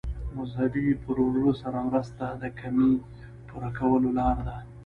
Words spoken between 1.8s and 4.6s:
مرسته د کمۍ پوره کولو لاره ده.